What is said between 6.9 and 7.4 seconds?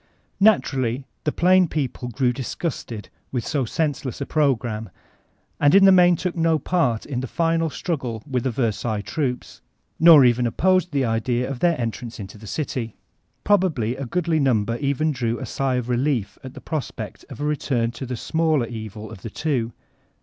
in the